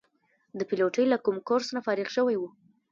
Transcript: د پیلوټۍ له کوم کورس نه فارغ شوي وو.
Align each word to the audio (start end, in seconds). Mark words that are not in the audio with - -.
د 0.57 0.59
پیلوټۍ 0.69 1.05
له 1.09 1.17
کوم 1.25 1.37
کورس 1.47 1.67
نه 1.75 1.81
فارغ 1.85 2.07
شوي 2.15 2.35
وو. 2.37 2.49